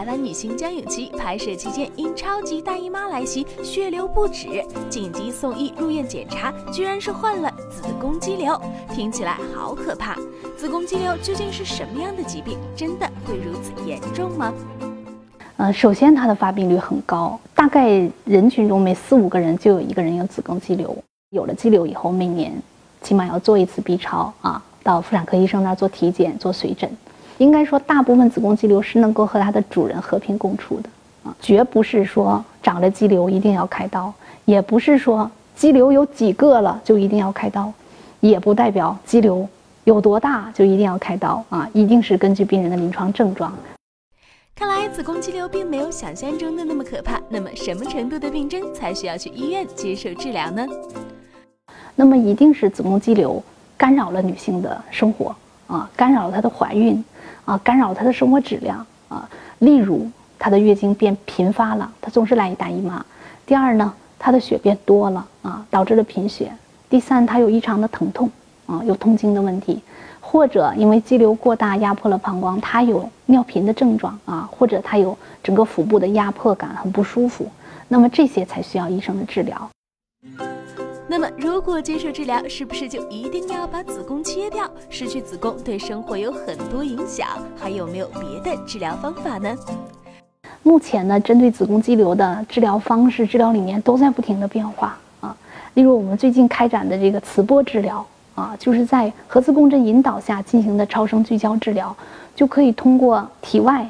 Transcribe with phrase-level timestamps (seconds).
[0.00, 8.58] 台湾女星江永琪拍摄期间因超级大姨妈来袭，血流不止，紧急送医入院检查，居然是患了子宫肌瘤。
[8.94, 10.16] 听起来好可怕！
[10.56, 12.56] 子宫肌瘤究竟是什么样的疾病？
[12.74, 14.54] 真的会如此严重吗？
[15.58, 20.96] 呃，首先它的发病率很高，大概人群中每四五个人就有一个人有子宫肌瘤。
[21.28, 22.50] 有了肌瘤以后，每年
[23.02, 26.90] 起码要做一次 B 超啊，到妇产科医生那儿做体检、做随诊。
[27.40, 30.90] 应该说，大部分子宫肌瘤是能够和它的主人和平共处的
[31.24, 34.12] 啊，绝不是说长了肌瘤一定要开刀，
[34.44, 37.72] 也不是说肌瘤有几个了就一定要开刀，
[38.20, 39.48] 也不代表肌瘤
[39.84, 43.50] 有多大就一定要开刀啊，一定是根据病人的临床症状。
[44.54, 47.18] 看来子宫肌瘤并没有想象中的那么可怕。
[47.30, 50.66] 那么什么程度的病症才需要去医院接受治疗呢？
[51.96, 53.42] 那么一定是子宫肌瘤
[53.78, 55.34] 干扰了女性的生活
[55.70, 57.04] 啊，干扰了她的怀孕
[57.44, 59.28] 啊，干扰她的生活质量啊。
[59.60, 63.04] 例如她的月经变频发了，她总是来一大姨妈。
[63.46, 66.50] 第二呢，她的血变多了啊，导致了贫血。
[66.88, 68.28] 第三，她有异常的疼痛
[68.66, 69.80] 啊，有痛经的问题。
[70.22, 77.48] 或者因为肌瘤过大压迫了膀胱，她有尿频的症状啊，或者她有整个腹部的压迫感，很不舒服，
[77.88, 79.70] 那么这些才需要医生的治疗。
[81.10, 84.70] 那么如果接受治疗，是不是就一定要把子宫切掉？
[84.88, 87.26] 失去子宫对生活有很多影响，
[87.58, 89.52] 还有没有别的治疗方法呢？
[90.62, 95.36] 目前呢，针对子宫肌瘤的治疗方式、治疗理念都在不停的变化啊。
[95.74, 98.06] 例如我们最近开展的这个磁波治疗。
[98.36, 101.94] 啊，就是在核磁共振引导下进行的超声聚焦治疗，
[102.36, 103.84] 就可以通过体外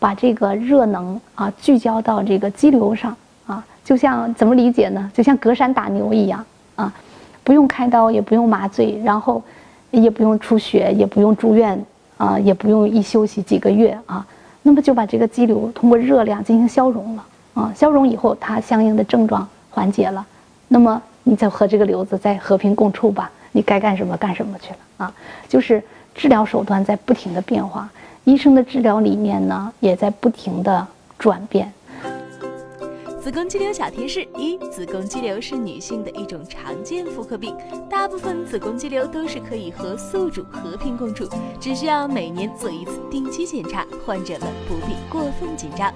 [0.00, 5.10] 把这个热能啊聚焦到这个肌瘤上啊，就像怎么理解呢？
[5.14, 6.44] 就像隔山打牛一样
[6.76, 6.92] 啊，
[7.42, 9.42] 不用开刀，也不用麻醉，然后
[9.90, 11.84] 也不用出血，也不用住院
[12.16, 14.26] 啊，也不用一休息几个月啊，
[14.62, 17.24] 那么就把这个肌瘤通过热量进行消融了
[17.54, 20.24] 啊，消融以后它相应的症状缓解了，
[20.68, 23.30] 那么你再和这个瘤子再和平共处吧。
[23.56, 25.14] 你该干什么干什么去了啊！
[25.48, 25.80] 就是
[26.12, 27.88] 治疗手段在不停的变化，
[28.24, 30.84] 医生的治疗理念呢也在不停的
[31.16, 31.72] 转变。
[33.24, 37.56] 子宫肌瘤小贴士：一、子宫肌瘤是女性的一种常见妇科病，
[37.88, 41.26] 大部分子宫肌瘤都是可以和宿主和平共处，
[41.58, 45.90] 只需要每年做一次定期检查，患者们不必过分紧张。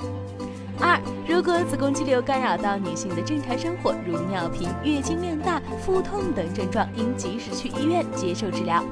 [0.81, 8.83] 二，如果子宫肌瘤干扰到女性的正常生活，如尿频、月经量大、腹痛等症状，应及时去医院接受治疗。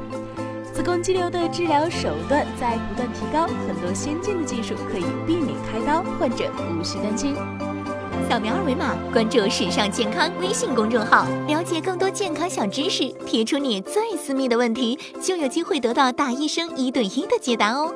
[0.75, 7.35] 子宫肌瘤的治疗手段在不断提高，很多先进的技术可以避免开刀，患者无需担心。
[8.29, 17.93] 扫描二维码，关注“时尚健康”微信公众号，了解更多健康小知识，提出你最私密的问题，就有机会得到大医生一对一的解答哦。